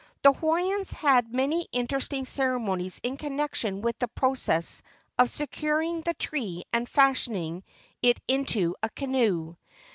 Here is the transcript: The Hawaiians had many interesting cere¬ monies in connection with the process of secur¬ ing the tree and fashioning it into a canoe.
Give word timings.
The 0.23 0.33
Hawaiians 0.33 0.93
had 0.93 1.31
many 1.31 1.67
interesting 1.71 2.23
cere¬ 2.23 2.59
monies 2.59 2.99
in 3.03 3.17
connection 3.17 3.83
with 3.83 3.99
the 3.99 4.07
process 4.07 4.81
of 5.19 5.27
secur¬ 5.27 5.85
ing 5.85 6.01
the 6.01 6.15
tree 6.15 6.63
and 6.73 6.89
fashioning 6.89 7.63
it 8.01 8.19
into 8.27 8.73
a 8.81 8.89
canoe. 8.89 9.57